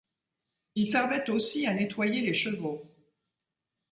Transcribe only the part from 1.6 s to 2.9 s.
à nettoyer les chevaux.